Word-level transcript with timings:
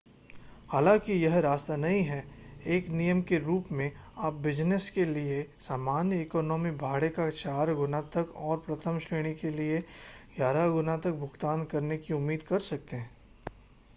हालांकि 0.69 1.13
यह 1.13 1.39
सस्ता 1.41 1.75
नहीं 1.75 2.01
है 2.03 2.23
एक 2.67 2.87
नियम 2.91 3.21
के 3.21 3.37
रूप 3.39 3.65
में 3.71 3.91
आप 4.19 4.33
बिज़नस 4.43 4.89
के 4.89 5.05
लिए 5.05 5.41
सामान्य 5.67 6.21
इकॉनमी 6.21 6.71
भाड़े 6.77 7.09
का 7.09 7.29
चार 7.33 7.73
गुना 7.73 8.01
तक 8.15 8.33
और 8.37 8.57
प्रथम 8.67 8.99
श्रेणी 8.99 9.33
के 9.35 9.51
लिए 9.51 9.79
ग्यारह 10.37 10.67
गुना 10.69 10.97
तक 10.97 11.19
भुगतान 11.19 11.63
करने 11.65 11.97
की 11.97 12.13
उम्मीद 12.13 12.43
कर 12.43 12.59
सकते 12.65 12.97
हैं 12.97 13.09